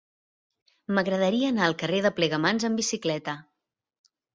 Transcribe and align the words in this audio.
M'agradaria 0.93 1.53
anar 1.55 1.65
al 1.67 1.77
carrer 1.85 2.03
de 2.09 2.15
Plegamans 2.19 2.69
amb 2.71 2.85
bicicleta. 2.85 3.41